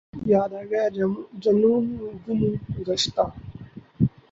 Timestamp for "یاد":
0.31-0.51